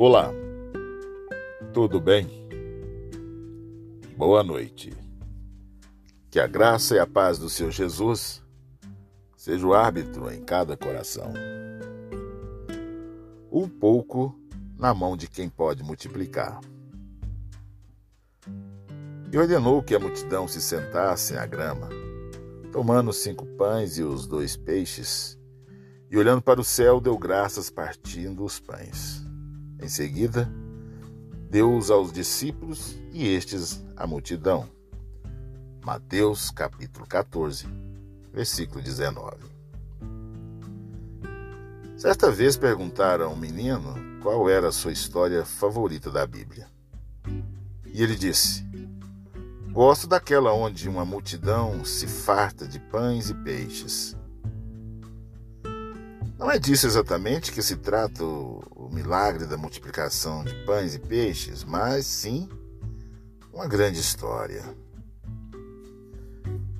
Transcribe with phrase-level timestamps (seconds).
[0.00, 0.32] Olá,
[1.74, 2.28] tudo bem?
[4.16, 4.96] Boa noite.
[6.30, 8.40] Que a graça e a paz do Senhor Jesus
[9.36, 11.34] seja o árbitro em cada coração.
[13.50, 14.38] Um pouco
[14.78, 16.60] na mão de quem pode multiplicar.
[19.32, 21.88] E ordenou que a multidão se sentasse à grama,
[22.70, 25.36] tomando cinco pães e os dois peixes,
[26.08, 29.26] e olhando para o céu, deu graças partindo os pães
[29.80, 30.50] em seguida,
[31.50, 34.68] deu-os aos discípulos e estes à multidão.
[35.84, 37.66] Mateus capítulo 14,
[38.32, 39.36] versículo 19.
[41.96, 46.68] Certa vez perguntaram ao menino qual era a sua história favorita da Bíblia.
[47.86, 48.64] E ele disse:
[49.72, 54.16] Gosto daquela onde uma multidão se farta de pães e peixes
[56.38, 58.22] não é disso exatamente que se trata
[58.88, 62.48] o milagre da multiplicação de pães e peixes, mas sim
[63.52, 64.64] uma grande história.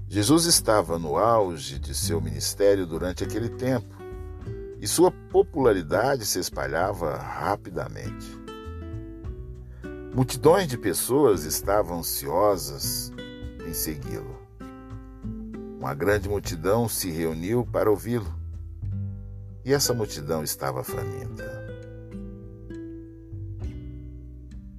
[0.08, 3.94] Jesus estava no auge de seu ministério durante aquele tempo
[4.80, 8.26] e sua popularidade se espalhava rapidamente.
[10.14, 13.12] Multidões de pessoas estavam ansiosas
[13.66, 14.38] em segui-lo.
[15.78, 18.34] Uma grande multidão se reuniu para ouvi-lo
[19.62, 21.57] e essa multidão estava faminta.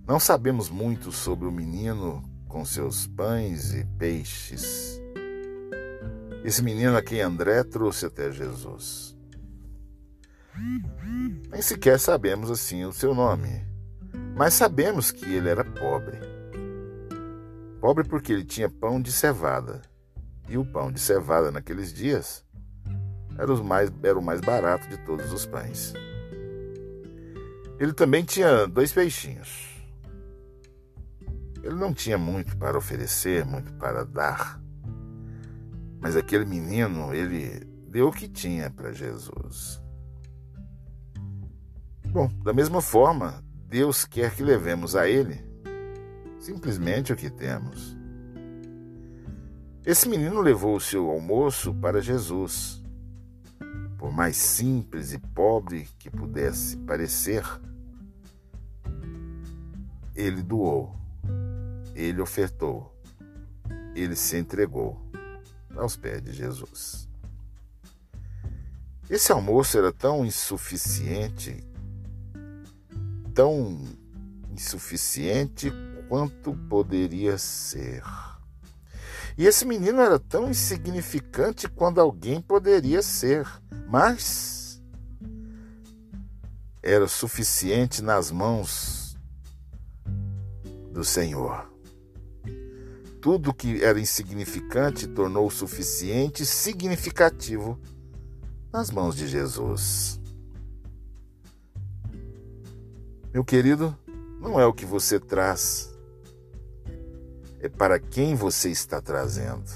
[0.09, 4.99] Não sabemos muito sobre o menino com seus pães e peixes.
[6.43, 9.15] Esse menino a quem André trouxe até Jesus.
[11.51, 13.63] Nem sequer sabemos assim o seu nome,
[14.35, 16.17] mas sabemos que ele era pobre.
[17.79, 19.79] Pobre porque ele tinha pão de cevada,
[20.47, 22.43] e o pão de cevada naqueles dias
[23.37, 25.93] era, o mais, era o mais barato de todos os pães.
[27.79, 29.68] Ele também tinha dois peixinhos.
[31.63, 34.61] Ele não tinha muito para oferecer, muito para dar.
[35.99, 39.81] Mas aquele menino, ele deu o que tinha para Jesus.
[42.07, 45.47] Bom, da mesma forma, Deus quer que levemos a Ele
[46.39, 47.97] simplesmente o que temos.
[49.85, 52.79] Esse menino levou o seu almoço para Jesus
[53.99, 57.43] por mais simples e pobre que pudesse parecer,
[60.15, 60.95] ele doou,
[61.99, 62.95] ele ofertou,
[63.93, 65.01] ele se entregou
[65.75, 67.09] aos pés de Jesus.
[69.09, 71.63] Esse almoço era tão insuficiente,
[73.33, 73.83] tão
[74.51, 75.71] insuficiente
[76.07, 78.03] quanto poderia ser.
[79.37, 83.47] E esse menino era tão insignificante quanto alguém poderia ser,
[83.87, 84.81] mas
[86.81, 89.17] era suficiente nas mãos
[90.91, 91.68] do Senhor.
[93.21, 97.79] Tudo que era insignificante tornou suficiente significativo
[98.71, 100.19] nas mãos de Jesus.
[103.33, 103.95] Meu querido,
[104.39, 105.89] não é o que você traz
[107.59, 109.69] é para quem você está trazendo.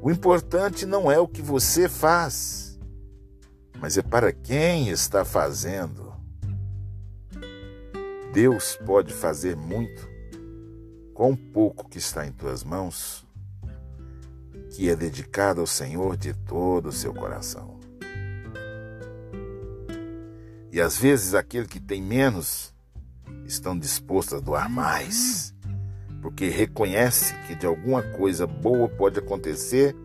[0.00, 2.78] O importante não é o que você faz,
[3.80, 6.14] mas é para quem está fazendo.
[8.32, 10.08] Deus pode fazer muito
[11.18, 13.26] com o pouco que está em tuas mãos,
[14.70, 17.80] que é dedicado ao Senhor de todo o seu coração.
[20.70, 22.72] E às vezes aquele que tem menos
[23.44, 25.52] estão dispostas a doar mais,
[26.22, 29.96] porque reconhece que de alguma coisa boa pode acontecer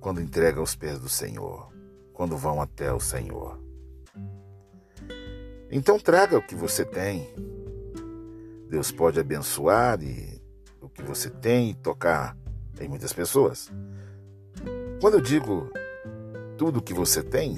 [0.00, 1.72] quando entrega aos pés do Senhor,
[2.12, 3.56] quando vão até o Senhor.
[5.70, 7.32] Então traga o que você tem.
[8.72, 10.40] Deus pode abençoar e
[10.80, 12.34] o que você tem e tocar
[12.80, 13.70] em muitas pessoas.
[14.98, 15.70] Quando eu digo
[16.56, 17.54] tudo o que você tem,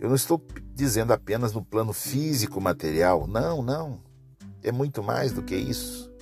[0.00, 0.44] eu não estou
[0.74, 3.28] dizendo apenas no plano físico material.
[3.28, 4.02] Não, não.
[4.60, 6.12] É muito mais do que isso.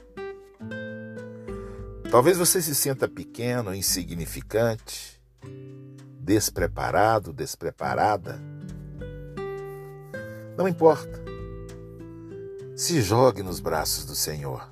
[2.11, 5.19] Talvez você se sinta pequeno, insignificante,
[6.21, 8.39] despreparado, despreparada.
[10.55, 11.34] Não importa.
[12.77, 14.69] Se jogue nos braços do Senhor.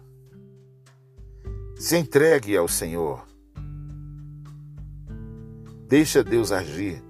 [1.76, 3.24] Se entregue ao Senhor.
[5.86, 7.00] Deixa Deus agir.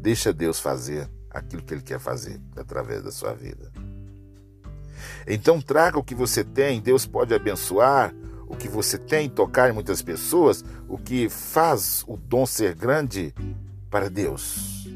[0.00, 3.72] Deixa Deus fazer aquilo que Ele quer fazer através da sua vida.
[5.26, 8.14] Então traga o que você tem, Deus pode abençoar
[8.46, 13.34] o que você tem, tocar em muitas pessoas, o que faz o dom ser grande
[13.90, 14.88] para Deus.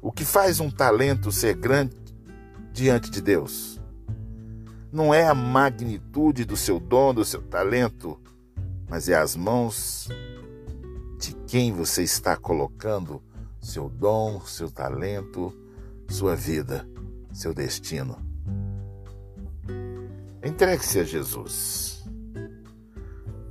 [0.00, 2.01] O que faz um talento ser grande
[2.72, 3.80] diante de Deus?
[4.90, 8.20] Não é a magnitude do seu dom, do seu talento,
[8.88, 10.08] mas é as mãos
[11.18, 13.22] de quem você está colocando
[13.60, 15.56] seu dom, seu talento,
[16.08, 16.86] sua vida,
[17.32, 18.18] seu destino.
[20.44, 22.04] Entregue-se a Jesus.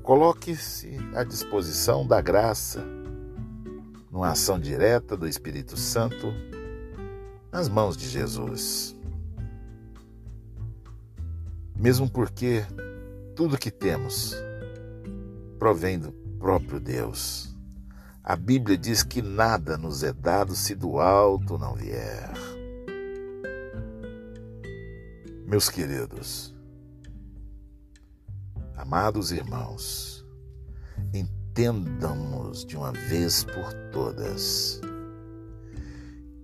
[0.04, 2.84] Coloque-se à disposição da graça,
[4.12, 6.34] numa ação direta do Espírito Santo,
[7.52, 8.96] nas mãos de Jesus.
[11.82, 12.64] Mesmo porque
[13.36, 14.36] tudo que temos
[15.58, 17.58] provém do próprio Deus.
[18.24, 22.32] A Bíblia diz que nada nos é dado se do alto não vier.
[25.48, 26.54] Meus queridos,
[28.78, 30.24] amados irmãos,
[31.12, 34.80] entendamos de uma vez por todas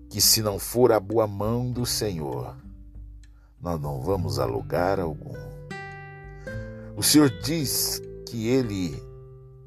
[0.10, 2.56] que se não for a boa mão do Senhor,
[3.62, 5.36] nós não vamos a lugar algum.
[6.95, 9.01] O Senhor diz que Ele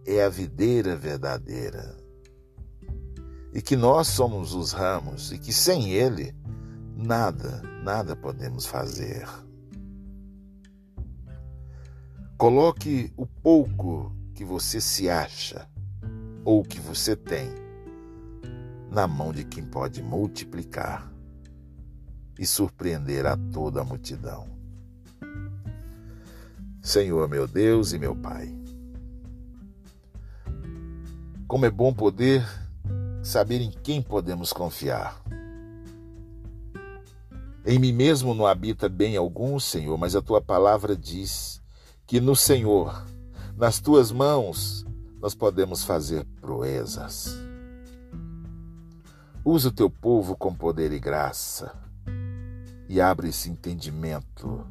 [0.06, 1.96] é a videira verdadeira
[3.52, 6.34] e que nós somos os ramos e que sem Ele
[6.96, 9.28] nada, nada podemos fazer.
[12.36, 15.68] Coloque o pouco que você se acha
[16.44, 17.50] ou que você tem
[18.90, 21.09] na mão de quem pode multiplicar
[22.40, 24.48] e surpreender a toda a multidão.
[26.80, 28.50] Senhor, meu Deus e meu Pai,
[31.46, 32.42] como é bom poder
[33.22, 35.22] saber em quem podemos confiar.
[37.66, 41.60] Em mim mesmo não habita bem algum, Senhor, mas a tua palavra diz
[42.06, 43.06] que no Senhor,
[43.54, 44.86] nas tuas mãos,
[45.20, 47.36] nós podemos fazer proezas.
[49.44, 51.89] Usa o teu povo com poder e graça
[52.90, 54.66] e abre esse entendimento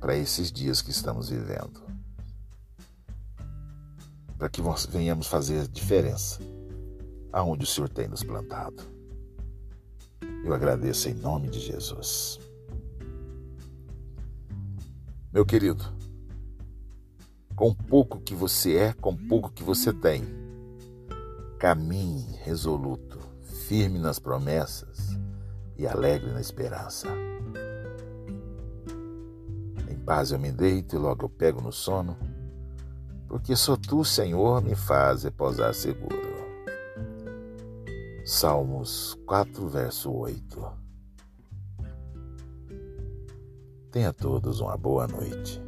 [0.00, 1.82] para esses dias que estamos vivendo.
[4.38, 6.40] Para que venhamos fazer diferença
[7.30, 8.82] aonde o Senhor tem nos plantado.
[10.42, 12.40] Eu agradeço em nome de Jesus.
[15.30, 15.84] Meu querido,
[17.54, 20.24] com pouco que você é, com pouco que você tem,
[21.58, 25.22] caminhe resoluto, firme nas promessas
[25.76, 27.08] e alegre na esperança.
[29.90, 32.16] Em paz eu me deito e logo eu pego no sono,
[33.28, 36.24] porque só tu, Senhor, me faz repousar seguro.
[38.24, 40.84] Salmos 4, verso 8.
[43.90, 45.62] Tenha todos uma boa noite.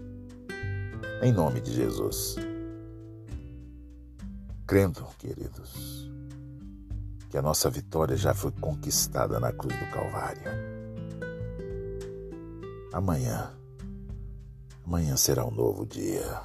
[1.23, 2.37] Em nome de Jesus.
[4.67, 6.11] Crendo, queridos,
[7.37, 10.51] que a nossa vitória já foi conquistada na cruz do Calvário.
[12.95, 13.55] Amanhã,
[14.83, 16.41] amanhã será um novo dia.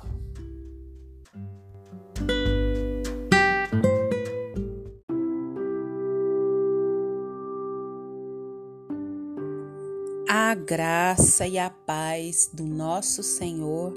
[10.27, 13.93] A graça e a paz do nosso Senhor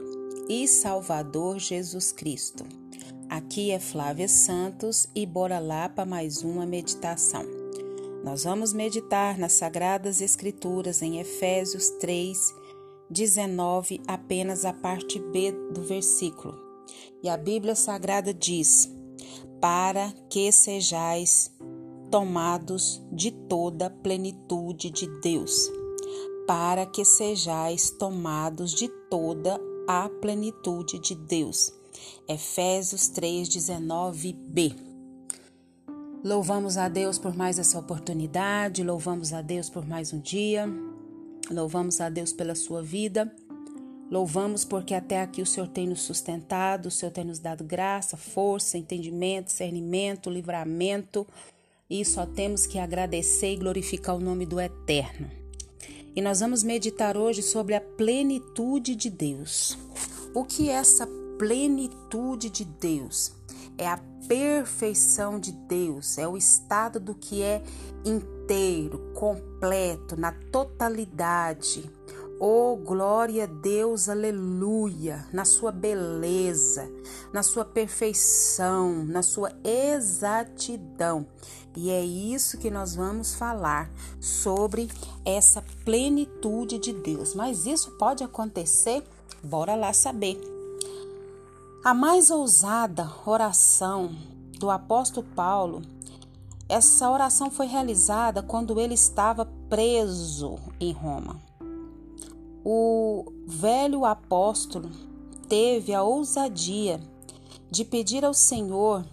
[0.48, 2.83] e Salvador Jesus Cristo.
[3.34, 7.44] Aqui é Flávia Santos e bora lá para mais uma meditação.
[8.22, 12.38] Nós vamos meditar nas Sagradas Escrituras em Efésios 3,
[13.10, 16.54] 19, apenas a parte B do versículo.
[17.24, 18.88] E a Bíblia Sagrada diz:
[19.60, 21.52] Para que sejais
[22.12, 25.72] tomados de toda a plenitude de Deus
[26.46, 31.72] para que sejais tomados de toda a plenitude de Deus.
[32.28, 34.74] Efésios 3:19b.
[36.24, 40.66] Louvamos a Deus por mais essa oportunidade, louvamos a Deus por mais um dia.
[41.50, 43.30] Louvamos a Deus pela sua vida.
[44.10, 48.16] Louvamos porque até aqui o Senhor tem nos sustentado, o Senhor tem nos dado graça,
[48.16, 51.26] força, entendimento, discernimento, livramento.
[51.90, 55.30] E só temos que agradecer e glorificar o nome do Eterno.
[56.16, 59.76] E nós vamos meditar hoje sobre a plenitude de Deus.
[60.34, 61.06] O que é essa
[61.38, 63.32] plenitude de Deus?
[63.76, 63.98] É a
[64.28, 67.62] perfeição de Deus, é o estado do que é
[68.04, 71.90] inteiro, completo, na totalidade.
[72.40, 76.90] Oh, glória a Deus, aleluia, na sua beleza,
[77.32, 81.26] na sua perfeição, na sua exatidão.
[81.76, 84.88] E é isso que nós vamos falar sobre
[85.24, 87.34] essa plenitude de Deus.
[87.34, 89.02] Mas isso pode acontecer?
[89.42, 90.53] Bora lá saber.
[91.84, 94.16] A mais ousada oração
[94.58, 95.82] do apóstolo Paulo
[96.66, 101.38] essa oração foi realizada quando ele estava preso em Roma.
[102.64, 104.90] O velho apóstolo
[105.46, 106.98] teve a ousadia
[107.70, 109.04] de pedir ao Senhor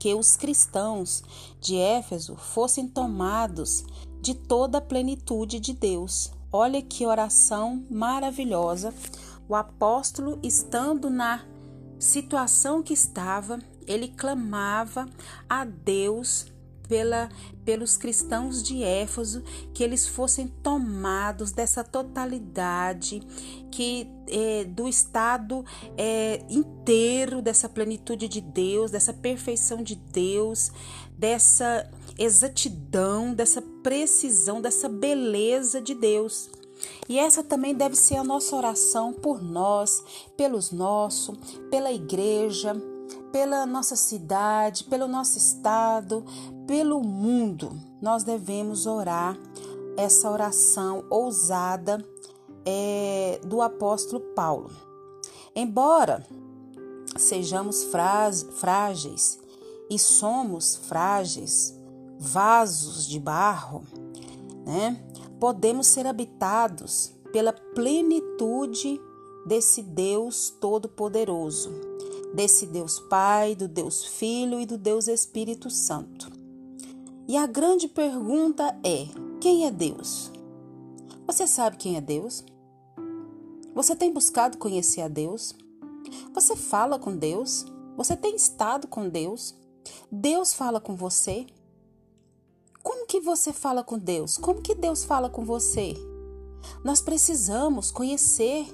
[0.00, 1.22] que os cristãos
[1.60, 3.84] de Éfeso fossem tomados
[4.20, 6.32] de toda a plenitude de Deus.
[6.50, 8.92] Olha que oração maravilhosa.
[9.48, 11.44] O apóstolo, estando na
[11.98, 15.06] situação que estava, ele clamava
[15.48, 16.46] a Deus
[16.88, 17.28] pela,
[17.64, 19.42] pelos cristãos de Éfeso,
[19.74, 23.20] que eles fossem tomados dessa totalidade,
[23.70, 25.64] que é, do estado
[25.96, 30.72] é, inteiro dessa plenitude de Deus, dessa perfeição de Deus,
[31.16, 31.88] dessa
[32.18, 36.50] exatidão, dessa precisão, dessa beleza de Deus.
[37.08, 40.02] E essa também deve ser a nossa oração por nós,
[40.36, 41.36] pelos nossos,
[41.70, 42.74] pela igreja,
[43.32, 46.24] pela nossa cidade, pelo nosso estado,
[46.66, 47.70] pelo mundo.
[48.00, 49.38] Nós devemos orar
[49.96, 52.04] essa oração ousada
[52.64, 54.70] é, do apóstolo Paulo.
[55.54, 56.24] Embora
[57.16, 59.38] sejamos frágeis
[59.90, 61.74] e somos frágeis,
[62.18, 63.82] vasos de barro,
[64.64, 65.02] né?
[65.40, 69.00] Podemos ser habitados pela plenitude
[69.46, 71.88] desse Deus Todo-Poderoso
[72.32, 76.30] desse Deus Pai, do Deus Filho e do Deus Espírito Santo.
[77.26, 79.06] E a grande pergunta é:
[79.40, 80.30] quem é Deus?
[81.26, 82.44] Você sabe quem é Deus?
[83.74, 85.54] Você tem buscado conhecer a Deus?
[86.34, 87.66] Você fala com Deus?
[87.96, 89.54] Você tem estado com Deus?
[90.10, 91.46] Deus fala com você?
[92.88, 94.38] Como que você fala com Deus?
[94.38, 95.94] Como que Deus fala com você?
[96.82, 98.66] Nós precisamos conhecer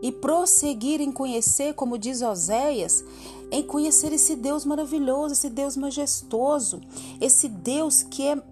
[0.00, 3.04] e prosseguir em conhecer, como diz Oséias,
[3.50, 6.80] em conhecer esse Deus maravilhoso, esse Deus majestoso,
[7.20, 8.42] esse Deus que é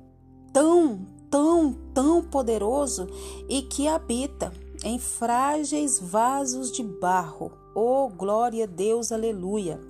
[0.53, 3.07] tão, tão, tão poderoso
[3.49, 4.53] e que habita
[4.85, 7.51] em frágeis vasos de barro.
[7.75, 9.81] Oh, glória a Deus, aleluia!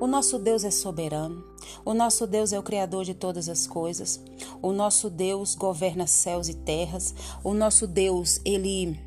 [0.00, 1.44] O nosso Deus é soberano.
[1.84, 4.20] O nosso Deus é o Criador de todas as coisas.
[4.60, 7.14] O nosso Deus governa céus e terras.
[7.42, 8.98] O nosso Deus, ele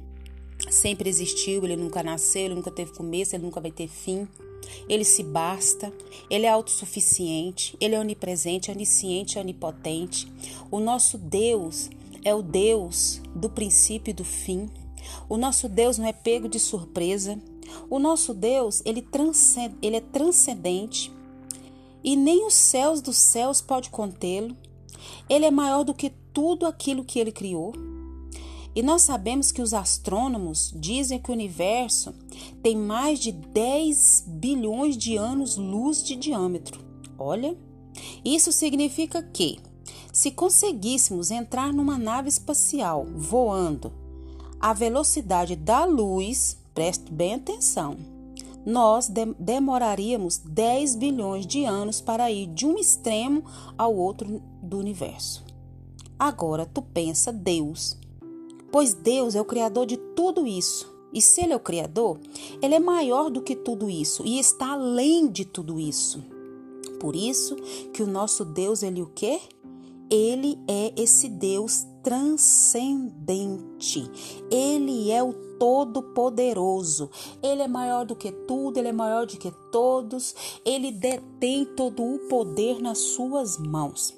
[0.69, 4.27] sempre existiu, ele nunca nasceu, ele nunca teve começo, ele nunca vai ter fim.
[4.89, 5.93] Ele se basta,
[6.29, 10.31] ele é autossuficiente, ele é onipresente, onisciente, onipotente.
[10.71, 11.89] O nosso Deus
[12.23, 14.69] é o Deus do princípio e do fim.
[15.29, 17.39] O nosso Deus não é pego de surpresa.
[17.89, 21.11] O nosso Deus, ele, transcende, ele é transcendente
[22.03, 24.55] e nem os céus dos céus pode contê-lo.
[25.29, 27.73] Ele é maior do que tudo aquilo que ele criou.
[28.75, 32.13] E nós sabemos que os astrônomos dizem que o universo
[32.61, 36.79] tem mais de 10 bilhões de anos-luz de diâmetro.
[37.17, 37.57] Olha,
[38.23, 39.59] isso significa que,
[40.13, 43.91] se conseguíssemos entrar numa nave espacial voando
[44.59, 47.97] à velocidade da luz, preste bem atenção,
[48.63, 53.43] nós de demoraríamos 10 bilhões de anos para ir de um extremo
[53.75, 55.43] ao outro do universo.
[56.19, 57.97] Agora tu pensa Deus
[58.71, 60.95] pois Deus é o Criador de tudo isso.
[61.13, 62.19] E se Ele é o Criador,
[62.61, 66.23] Ele é maior do que tudo isso e está além de tudo isso.
[66.99, 67.55] Por isso
[67.93, 69.39] que o nosso Deus, Ele o quê?
[70.11, 73.57] Ele é esse Deus transcendente.
[74.51, 77.09] Ele é o Todo-Poderoso.
[77.41, 80.35] Ele é maior do que tudo, ele é maior do que todos.
[80.65, 84.15] Ele detém todo o poder nas suas mãos.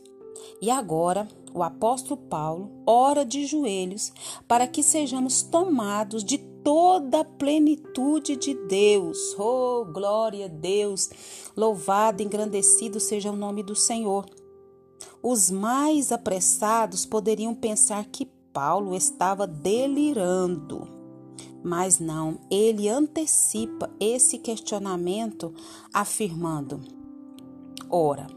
[0.62, 4.12] E agora, o apóstolo Paulo ora de joelhos
[4.48, 9.36] para que sejamos tomados de toda a plenitude de Deus.
[9.40, 11.10] Oh, glória a Deus!
[11.56, 14.26] Louvado, engrandecido seja o nome do Senhor.
[15.22, 20.99] Os mais apressados poderiam pensar que Paulo estava delirando.
[21.64, 25.54] Mas não, ele antecipa esse questionamento
[25.94, 26.80] afirmando:
[27.90, 28.28] Ora,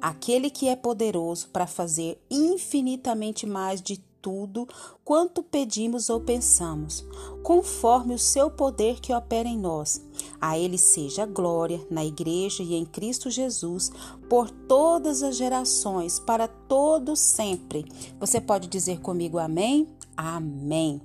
[0.00, 4.66] aquele que é poderoso para fazer infinitamente mais de tudo
[5.04, 7.04] quanto pedimos ou pensamos,
[7.42, 10.02] conforme o seu poder que opera em nós.
[10.40, 13.92] A Ele seja glória na Igreja e em Cristo Jesus
[14.26, 17.84] por todas as gerações, para todos sempre.
[18.18, 19.86] Você pode dizer comigo amém?
[20.16, 21.02] Amém.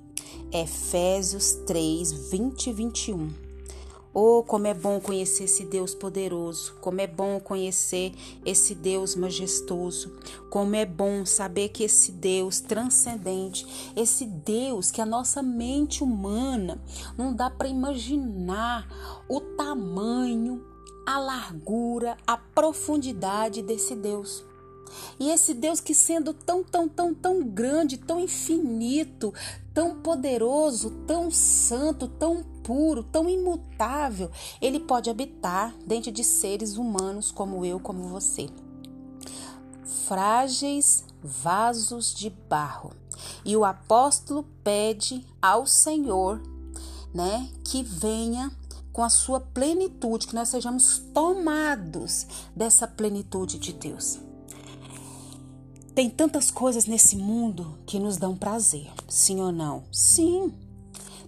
[0.52, 3.50] Efésios 3, 20 e 21.
[4.12, 8.12] Oh, como é bom conhecer esse Deus poderoso, como é bom conhecer
[8.44, 10.18] esse Deus majestoso,
[10.50, 16.82] como é bom saber que esse Deus transcendente, esse Deus que a nossa mente humana
[17.16, 18.88] não dá para imaginar
[19.28, 20.60] o tamanho,
[21.06, 24.49] a largura, a profundidade desse Deus.
[25.18, 29.32] E esse Deus que sendo tão, tão, tão, tão grande, tão infinito,
[29.72, 34.30] tão poderoso, tão santo, tão puro, tão imutável,
[34.60, 38.48] ele pode habitar dentro de seres humanos como eu, como você.
[40.06, 42.92] Frágeis vasos de barro.
[43.44, 46.40] E o apóstolo pede ao Senhor,
[47.12, 48.50] né, que venha
[48.92, 54.29] com a sua plenitude, que nós sejamos tomados dessa plenitude de Deus.
[55.94, 59.82] Tem tantas coisas nesse mundo que nos dão prazer, sim ou não?
[59.92, 60.52] Sim.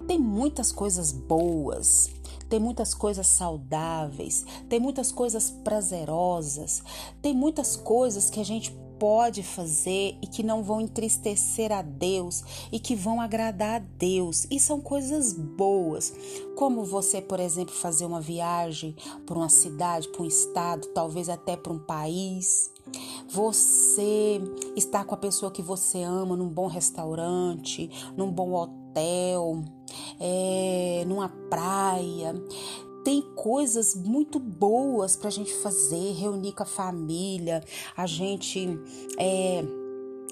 [0.06, 2.10] Tem muitas coisas boas,
[2.48, 6.82] tem muitas coisas saudáveis, tem muitas coisas prazerosas,
[7.20, 12.44] tem muitas coisas que a gente pode fazer e que não vão entristecer a Deus
[12.70, 14.46] e que vão agradar a Deus.
[14.48, 16.14] E são coisas boas,
[16.56, 18.94] como você, por exemplo, fazer uma viagem
[19.26, 22.71] para uma cidade, para um estado, talvez até para um país.
[23.28, 24.40] Você
[24.76, 29.62] estar com a pessoa que você ama num bom restaurante, num bom hotel,
[30.20, 32.34] é, numa praia.
[33.04, 37.64] Tem coisas muito boas para a gente fazer, reunir com a família,
[37.96, 38.78] a gente
[39.18, 39.64] é,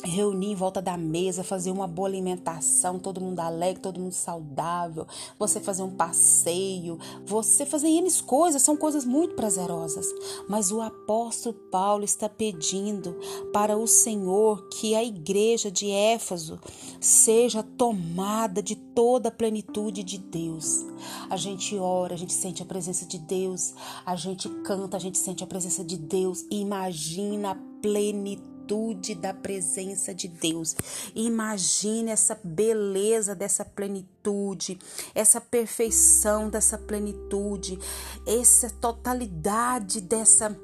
[0.04, 5.06] reunir em volta da mesa, fazer uma boa alimentação, todo mundo alegre, todo mundo saudável,
[5.38, 10.06] você fazer um passeio, você fazer N coisas, são coisas muito prazerosas.
[10.48, 13.16] Mas o apóstolo Paulo está pedindo
[13.52, 16.58] para o Senhor que a igreja de Éfaso
[17.00, 20.84] seja tomada de toda a plenitude de Deus.
[21.28, 25.18] A gente ora, a gente sente a presença de Deus, a gente canta, a gente
[25.18, 30.76] sente a presença de Deus imagina a plenitude plenitude da presença de Deus.
[31.14, 34.78] Imagine essa beleza dessa plenitude,
[35.12, 37.78] essa perfeição dessa plenitude,
[38.24, 40.56] essa totalidade dessa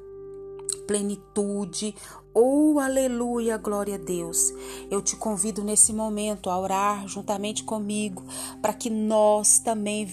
[0.87, 1.93] plenitude.
[2.33, 4.53] Oh, aleluia, glória a Deus.
[4.89, 8.23] Eu te convido nesse momento a orar juntamente comigo
[8.61, 10.05] para que nós também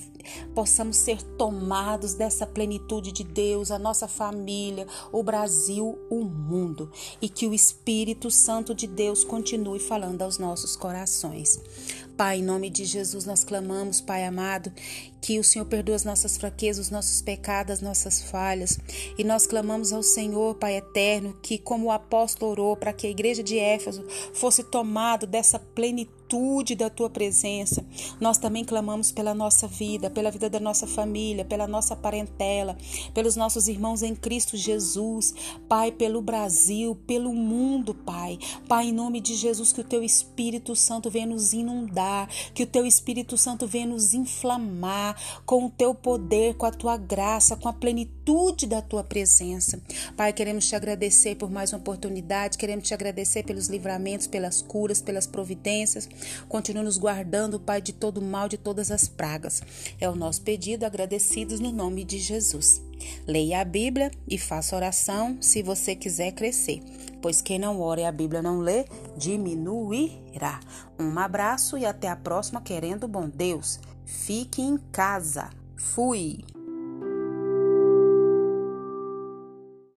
[0.55, 7.29] possamos ser tomados dessa plenitude de Deus, a nossa família, o Brasil, o mundo, e
[7.29, 11.61] que o Espírito Santo de Deus continue falando aos nossos corações.
[12.17, 14.73] Pai, em nome de Jesus, nós clamamos, Pai amado,
[15.21, 18.79] que o Senhor perdoe as nossas fraquezas, os nossos pecados, as nossas falhas.
[19.19, 23.11] E nós clamamos ao Senhor, Pai eterno, que como o apóstolo orou para que a
[23.11, 27.85] igreja de Éfeso fosse tomado dessa plenitude plenitude da tua presença.
[28.21, 32.77] Nós também clamamos pela nossa vida, pela vida da nossa família, pela nossa parentela,
[33.13, 35.35] pelos nossos irmãos em Cristo Jesus,
[35.69, 38.39] Pai, pelo Brasil, pelo mundo, Pai.
[38.69, 42.67] Pai, em nome de Jesus, que o teu Espírito Santo venha nos inundar, que o
[42.67, 47.69] teu Espírito Santo venha nos inflamar com o teu poder, com a tua graça, com
[47.69, 47.73] a
[48.25, 49.81] plenitude da tua presença.
[50.17, 55.01] Pai, queremos te agradecer por mais uma oportunidade, queremos te agradecer pelos livramentos, pelas curas,
[55.01, 56.09] pelas providências.
[56.49, 59.63] Continua nos guardando, Pai, de todo mal, de todas as pragas.
[60.01, 62.83] É o nosso pedido, agradecidos no nome de Jesus.
[63.27, 66.81] Leia a Bíblia e faça oração se você quiser crescer,
[67.21, 70.61] pois quem não ora e a Bíblia não lê, diminuirá.
[70.99, 73.79] Um abraço e até a próxima, querendo bom Deus.
[74.07, 75.51] Fique em casa.
[75.77, 76.39] Fui.